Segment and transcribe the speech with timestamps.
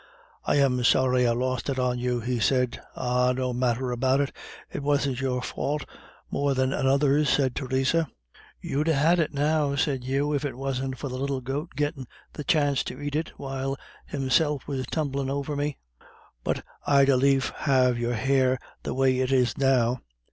[0.45, 2.81] "I am sorry I lost it on you," he said.
[2.95, 4.29] "Ah, no matter about it;
[4.71, 5.85] and it wasn't your fau't
[6.31, 8.07] more than another's," said Theresa.
[8.59, 12.07] "You'd ha' had it now," said Hugh, "if it wasn't for the little goat gettin'
[12.33, 13.77] the chance to ait it while
[14.07, 15.77] himself was tumblin' over me.
[16.43, 19.99] But I'd as lief have your hair the way it is now.